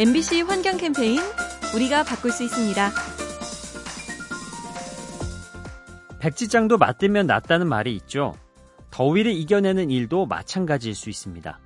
MBC 0.00 0.42
환경 0.42 0.76
캠페인 0.76 1.18
우리가 1.74 2.04
바꿀 2.04 2.30
수 2.30 2.44
있습니다. 2.44 2.90
백지장도 6.20 6.78
맞들면 6.78 7.26
낫다는 7.26 7.66
말이 7.66 7.96
있죠. 7.96 8.32
더위를 8.92 9.32
이겨내는 9.32 9.90
일도 9.90 10.26
마찬가지일 10.26 10.94
수 10.94 11.10
있습니다. 11.10 11.58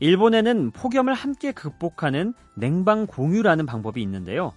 일본에는 0.00 0.70
폭염을 0.70 1.12
함께 1.12 1.52
극복하는 1.52 2.32
냉방 2.54 3.06
공유라는 3.06 3.66
방법이 3.66 4.00
있는데요. 4.00 4.54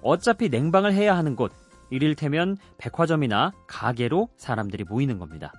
어차피 0.00 0.48
냉방을 0.48 0.94
해야 0.94 1.18
하는 1.18 1.36
곳, 1.36 1.52
이를테면 1.90 2.56
백화점이나 2.78 3.52
가게로 3.66 4.30
사람들이 4.38 4.84
모이는 4.84 5.18
겁니다. 5.18 5.52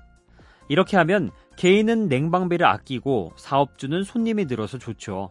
이렇게 0.67 0.97
하면 0.97 1.29
개인은 1.57 2.07
냉방비를 2.07 2.65
아끼고 2.65 3.33
사업주는 3.35 4.03
손님이 4.03 4.45
늘어서 4.45 4.79
좋죠. 4.79 5.29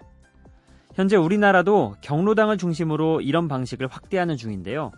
현재 1.00 1.16
우리나라도 1.16 1.94
경로당을 2.02 2.58
중심으로 2.58 3.22
이런 3.22 3.48
방식을 3.48 3.86
확대하는 3.86 4.36
중인데요. 4.36 4.92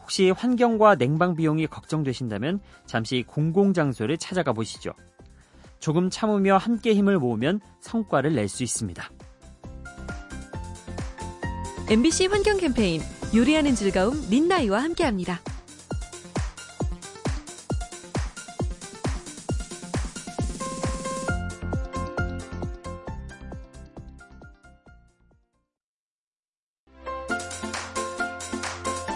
혹시 0.00 0.30
환경과 0.30 0.94
냉방 0.94 1.34
비용이 1.36 1.66
걱정되신다면 1.66 2.60
잠시 2.86 3.24
공공장소를 3.26 4.16
찾아가 4.16 4.54
보시죠. 4.54 4.92
조금 5.80 6.08
참으며 6.08 6.56
함께 6.56 6.94
힘을 6.94 7.18
모으면 7.18 7.60
성과를 7.82 8.34
낼 8.34 8.48
수 8.48 8.62
있습니다. 8.62 9.10
MBC 11.90 12.26
환경 12.28 12.56
캠페인 12.56 13.02
요리하는 13.34 13.74
즐거움 13.74 14.14
민나이와 14.30 14.82
함께합니다. 14.82 15.40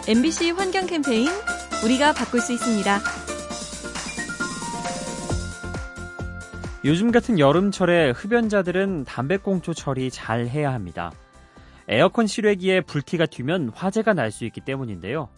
MBC 0.08 0.52
환경 0.52 0.86
캠페인 0.86 1.28
우리가 1.84 2.14
바꿀 2.14 2.40
수 2.40 2.54
있습니다. 2.54 2.98
요즘 6.86 7.10
같은 7.10 7.38
여름철에 7.38 8.12
흡연자들은 8.12 9.04
담배꽁초 9.04 9.74
처리 9.74 10.10
잘 10.10 10.46
해야 10.48 10.72
합니다. 10.72 11.12
에어컨 11.88 12.26
실외기에 12.26 12.80
불티가 12.80 13.26
튀면 13.26 13.72
화재가 13.74 14.14
날 14.14 14.30
수 14.30 14.46
있기 14.46 14.62
때문인데요. 14.62 15.28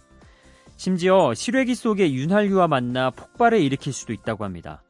심지어 0.76 1.34
실외기 1.34 1.74
속에 1.74 2.12
윤활유와 2.12 2.68
만나 2.68 3.10
폭발을 3.10 3.60
일으킬 3.60 3.92
수도 3.92 4.12
있다고 4.12 4.44
합니다. 4.44 4.84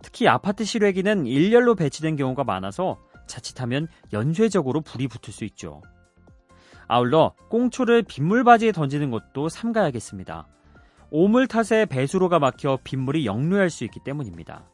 특히 0.00 0.26
아파트 0.26 0.64
실외기는 0.64 1.26
일렬로 1.26 1.74
배치된 1.74 2.16
경우가 2.16 2.44
많아서 2.44 2.98
자칫하면 3.26 3.88
연쇄적으로 4.14 4.80
불이 4.80 5.08
붙을 5.08 5.34
수 5.34 5.44
있죠. 5.44 5.82
아울러 6.92 7.32
꽁초를 7.48 8.02
빗물 8.02 8.44
바지에 8.44 8.70
던지는 8.70 9.10
것도 9.10 9.48
삼가야겠습니다. 9.48 10.46
오물 11.10 11.46
탓에 11.46 11.86
배수로가 11.86 12.38
막혀 12.38 12.80
빗물이 12.84 13.24
역류할 13.24 13.70
수 13.70 13.84
있기 13.84 14.00
때문입니다. 14.04 14.68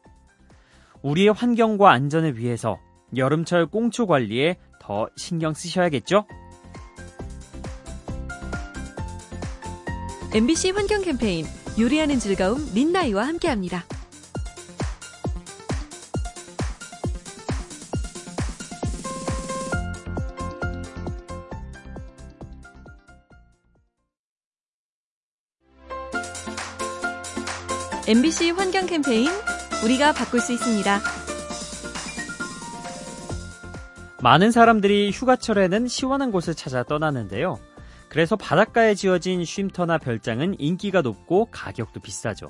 우리의 1.01 1.31
환경과 1.31 1.91
안전을 1.91 2.37
위해서 2.37 2.77
여름철 3.15 3.67
꽁초 3.67 4.05
관리에 4.05 4.57
더 4.81 5.07
신경 5.15 5.53
쓰셔야겠죠? 5.53 6.25
MBC 10.33 10.71
환경 10.71 11.01
캠페인 11.01 11.45
요리하는 11.79 12.19
즐거움 12.19 12.59
민나이와 12.75 13.25
함께합니다. 13.27 13.85
MBC 28.09 28.49
환경 28.49 28.87
캠페인 28.87 29.29
우리가 29.85 30.13
바꿀 30.13 30.39
수 30.39 30.51
있습니다. 30.51 30.99
많은 34.23 34.49
사람들이 34.49 35.11
휴가철에는 35.11 35.87
시원한 35.87 36.31
곳을 36.31 36.55
찾아 36.55 36.81
떠나는데요. 36.81 37.59
그래서 38.09 38.35
바닷가에 38.35 38.95
지어진 38.95 39.45
쉼터나 39.45 39.99
별장은 39.99 40.55
인기가 40.57 41.03
높고 41.03 41.49
가격도 41.51 41.99
비싸죠. 41.99 42.49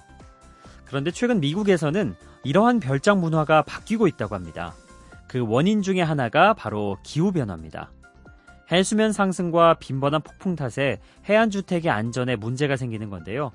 그런데 0.86 1.12
최근 1.12 1.42
미국에서는 1.42 2.16
이러한 2.46 2.80
별장 2.80 3.20
문화가 3.20 3.62
바뀌고 3.64 4.08
있다고 4.08 4.36
합니다. 4.36 4.74
그 5.28 5.46
원인 5.46 5.82
중에 5.82 6.02
하나가 6.02 6.54
바로 6.54 6.98
기후변화입니다. 7.04 7.92
해수면 8.72 9.12
상승과 9.12 9.74
빈번한 9.74 10.22
폭풍 10.22 10.56
탓에 10.56 11.00
해안 11.28 11.50
주택의 11.50 11.92
안전에 11.92 12.38
문제가 12.38 12.78
생기는 12.78 13.10
건데요. 13.10 13.52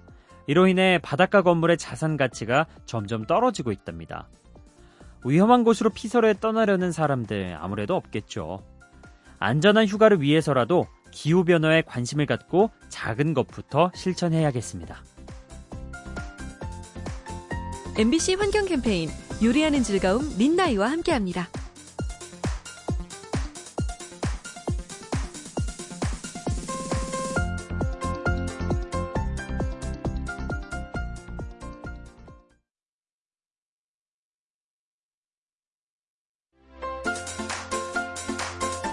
이로 0.47 0.67
인해 0.67 0.99
바닷가 1.03 1.43
건물의 1.43 1.79
자산 1.79 2.17
가치가 2.17 2.67
점점 2.87 3.27
떨어지고 3.27 3.73
있답니다. 3.73 4.29
위험한 5.25 5.65
곳으로 5.65 5.91
피서를 5.91 6.35
떠나려는 6.35 6.93
사람들 6.93 7.57
아무래도 7.59 7.97
없겠죠. 7.97 8.63
안전한 9.39 9.87
휴가를 9.87 10.21
위해서라도 10.21 10.87
기후변화에 11.11 11.83
관심을 11.83 12.27
갖고 12.27 12.71
작은 12.89 13.35
것부터 13.35 13.91
실천해야겠습니다. 13.95 15.03
MBC 17.97 18.35
환경 18.35 18.67
캠페인 18.67 19.09
요리하는 19.43 19.83
즐거움 19.83 20.37
민나이와 20.37 20.91
함께합니다. 20.91 21.49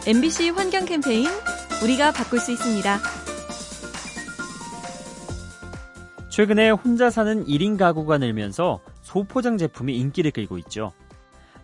MBC 0.08 0.50
환경 0.50 0.86
캠페인 0.86 1.28
우리가 1.84 2.12
바꿀 2.12 2.40
수 2.40 2.52
있습니다. 2.52 2.98
최근에 6.30 6.72
혼자 6.72 7.12
사는 7.12 7.46
1인 7.46 7.78
가구가 7.78 8.18
늘면서 8.18 8.82
소포장 9.04 9.60
제품이 9.60 9.96
인기를 9.96 10.32
끌고 10.32 10.58
있죠. 10.58 10.92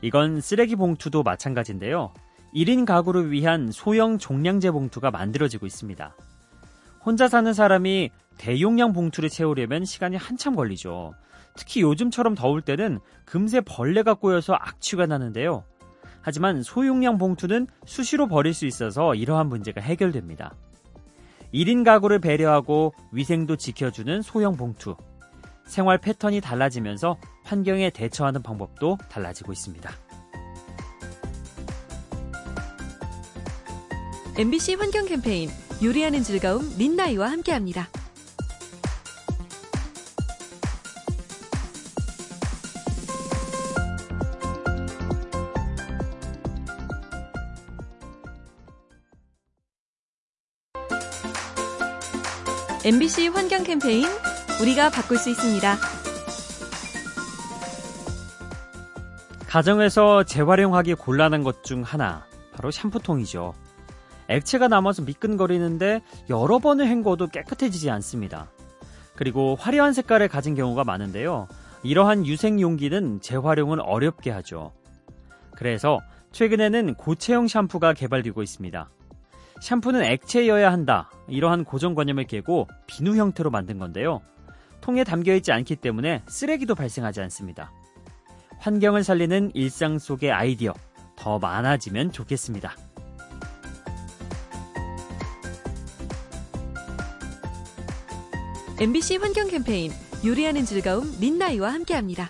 이건 0.01 0.39
쓰레기 0.39 0.75
봉투도 0.75 1.23
마찬가지인데요. 1.23 2.13
1인 2.53 2.85
가구를 2.85 3.31
위한 3.31 3.71
소형 3.71 4.19
종량제 4.19 4.69
봉투가 4.69 5.09
만들어지고 5.09 5.65
있습니다. 5.65 6.15
혼자 7.03 7.27
사는 7.27 7.51
사람이 7.51 8.11
대용량 8.37 8.93
봉투를 8.93 9.29
채우려면 9.29 9.83
시간이 9.83 10.15
한참 10.15 10.55
걸리죠. 10.55 11.15
특히 11.55 11.81
요즘처럼 11.81 12.35
더울 12.35 12.61
때는 12.61 12.99
금세 13.25 13.61
벌레가 13.61 14.13
꼬여서 14.13 14.53
악취가 14.53 15.07
나는데요. 15.07 15.63
하지만 16.22 16.63
소용량 16.63 17.17
봉투는 17.17 17.67
수시로 17.85 18.28
버릴 18.28 18.53
수 18.53 18.66
있어서 18.66 19.16
이러한 19.16 19.47
문제가 19.47 19.81
해결됩니다. 19.81 20.53
1인 21.53 21.83
가구를 21.83 22.19
배려하고 22.19 22.94
위생도 23.11 23.55
지켜주는 23.55 24.22
소형 24.22 24.57
봉투. 24.57 24.95
생활 25.66 25.97
패턴이 25.97 26.41
달라지면서 26.41 27.17
환경에 27.44 27.89
대처하는 27.89 28.41
방법도 28.41 28.97
달라지고 29.09 29.51
있습니다. 29.51 29.89
MBC 34.38 34.75
환경 34.75 35.06
캠페인 35.06 35.50
요리하는 35.83 36.23
즐거움 36.23 36.77
민나이와 36.77 37.31
함께합니다. 37.31 37.88
MBC 52.88 53.28
환경 53.28 53.66
캠페인 53.66 54.06
우리가 54.62 54.89
바꿀 54.89 55.18
수 55.18 55.30
있습니다. 55.30 55.75
가정에서 59.45 60.24
재활용하기 60.24 60.94
곤란한 60.94 61.44
것 61.44 61.63
중 61.63 61.81
하나, 61.81 62.25
바로 62.54 62.72
샴푸통이죠. 62.72 63.54
액체가 64.30 64.69
남아서 64.69 65.01
미끈거리는데 65.01 66.01
여러 66.30 66.60
번을 66.60 66.88
헹궈도 66.88 67.28
깨끗해지지 67.28 67.89
않습니다. 67.89 68.48
그리고 69.18 69.57
화려한 69.60 69.92
색깔을 69.92 70.30
가진 70.30 70.56
경우가 70.56 70.86
많은데요. 70.86 71.50
이러한 71.84 72.25
유생 72.25 72.62
용기는 72.62 73.19
재활용을 73.19 73.81
어렵게 73.81 74.31
하죠. 74.31 74.72
그래서 75.57 76.00
최근에는 76.31 76.94
고체형 76.94 77.50
샴푸가 77.50 77.92
개발되고 77.92 78.42
있습니다. 78.42 78.89
샴푸는 79.62 80.04
액체여야 80.04 80.71
한다. 80.71 81.09
이러한 81.27 81.63
고정관념을 81.63 82.25
깨고 82.25 82.68
비누 82.86 83.15
형태로 83.15 83.50
만든 83.50 83.77
건데요. 83.77 84.21
통에 84.81 85.04
담겨 85.04 85.33
있지 85.36 85.51
않기 85.51 85.77
때문에 85.77 86.24
쓰레기도 86.27 86.75
발생하지 86.75 87.21
않습니다. 87.21 87.71
환경을 88.59 89.04
살리는 89.04 89.51
일상 89.54 90.00
속의 90.00 90.31
아이디어 90.31 90.74
더 91.15 91.39
많아지면 91.39 92.12
좋겠습니다. 92.12 92.75
MBC 98.80 99.18
환경 99.18 99.48
캠페인 99.48 99.92
요리하는 100.24 100.63
즐거움 100.63 101.19
민나이와 101.19 101.74
함께합니다. 101.74 102.30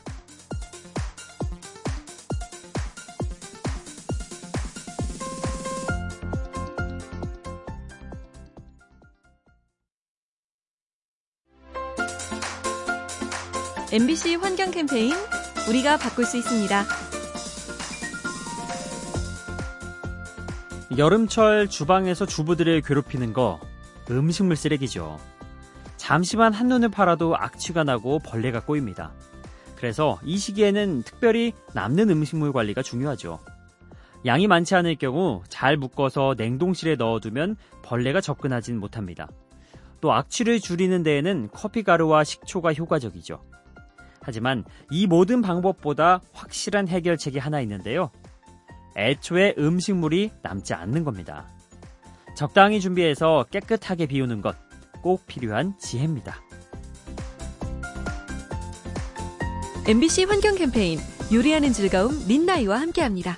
MBC 13.90 14.36
환경 14.36 14.70
캠페인 14.70 15.14
우리가 15.70 15.96
바꿀 15.96 16.26
수 16.26 16.36
있습니다. 16.36 16.84
여름철 20.98 21.70
주방에서 21.70 22.26
주부들을 22.26 22.82
괴롭히는 22.82 23.32
거 23.32 23.62
음식물 24.12 24.58
쓰레기죠. 24.58 25.18
잠시만 25.96 26.54
한눈을 26.54 26.90
팔아도 26.90 27.38
악취가 27.38 27.86
나고 27.86 28.20
벌레가 28.20 28.60
꼬입니다. 28.60 29.14
그래서 29.78 30.20
이 30.26 30.38
시기에는 30.38 31.04
특별히 31.04 31.54
남는 31.74 32.10
음식물 32.10 32.52
관리가 32.52 32.82
중요하죠. 32.82 33.40
양이 34.26 34.48
많지 34.48 34.76
않을 34.76 34.96
경우 34.96 35.44
잘 35.48 35.78
묶어서 35.78 36.36
냉동실에 36.38 36.96
넣어두면 36.96 37.56
벌레가 37.84 38.20
접근하진 38.20 38.80
못합니다. 38.82 39.30
또 40.02 40.12
악취를 40.12 40.60
줄이는 40.60 41.04
데에는 41.04 41.52
커피 41.54 41.84
가루와 41.84 42.26
식초가 42.26 42.74
효과적이죠. 42.74 43.40
하지만 44.28 44.64
이 44.92 45.08
모든 45.08 45.42
방법보다 45.42 46.22
확실한 46.34 46.88
해결책이 46.88 47.40
하나 47.40 47.60
있는데요. 47.62 48.12
애초에 48.96 49.56
음식물이 49.58 50.32
남지 50.44 50.76
않는 50.76 51.04
겁니다. 51.04 51.48
적당히 52.36 52.80
준비해서 52.80 53.46
깨끗하게 53.50 54.06
비우는 54.06 54.42
것 54.42 54.68
꼭 55.02 55.26
필요한 55.26 55.78
지혜입니다. 55.80 56.42
MBC 59.88 60.26
환경 60.26 60.56
캠페인 60.56 61.00
요리하는 61.32 61.72
즐거움 61.72 62.28
민나이와 62.28 62.82
함께합니다. 62.82 63.38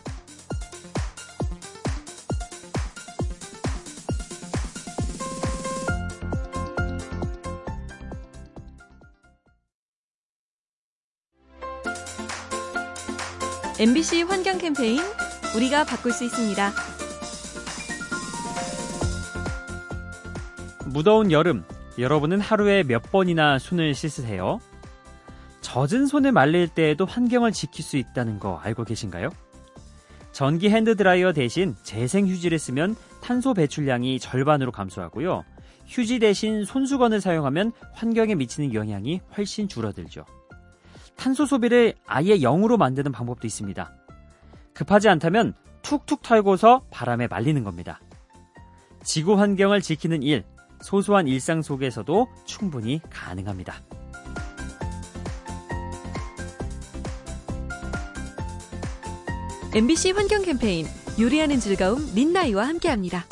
MBC 13.80 14.24
환경 14.24 14.58
캠페인 14.58 15.00
우리가 15.56 15.86
바꿀 15.86 16.12
수 16.12 16.26
있습니다. 16.26 16.72
무더운 20.88 21.32
여름, 21.32 21.64
여러분은 21.98 22.42
하루에 22.42 22.84
몇 22.84 23.10
번이나 23.10 23.58
손을 23.58 23.96
씻으세요? 23.96 24.60
젖은 25.62 26.08
손을 26.08 26.34
말릴 26.34 26.68
때에도 26.68 27.06
환경을 27.06 27.54
지킬 27.54 27.86
수 27.86 27.96
있다는 27.96 28.38
거 28.38 28.58
알고 28.58 28.84
계신가요? 28.84 29.30
전기 30.34 30.70
핸드드라이어 30.70 31.32
대신 31.32 31.74
재생 31.82 32.28
휴지를 32.28 32.60
쓰면 32.60 32.98
탄소 33.22 33.54
배출량이 33.54 34.20
절반으로 34.20 34.74
감소하고요. 34.74 35.46
휴지 35.88 36.20
대신 36.20 36.66
손수건을 36.66 37.22
사용하면 37.22 37.72
환경에 37.94 38.36
미치는 38.36 38.74
영향이 38.74 39.22
훨씬 39.38 39.70
줄어들죠. 39.70 40.26
탄소 41.20 41.46
소비를 41.46 41.96
아예 42.08 42.38
0으로 42.38 42.78
만드는 42.78 43.12
방법도 43.12 43.46
있습니다. 43.46 43.94
급하지 44.74 45.10
않다면 45.10 45.54
툭툭 45.82 46.22
털고서 46.22 46.84
바람에 46.92 47.28
말리는 47.28 47.62
겁니다. 47.66 48.00
지구 49.04 49.38
환경을 49.38 49.82
지키는 49.82 50.24
일, 50.24 50.46
소소한 50.82 51.28
일상 51.28 51.62
속에서도 51.62 52.28
충분히 52.46 53.02
가능합니다. 53.10 53.74
MBC 59.76 60.12
환경 60.12 60.42
캠페인 60.42 60.86
요리하는 61.20 61.60
즐거움 61.60 62.00
민나이와 62.16 62.66
함께합니다. 62.66 63.26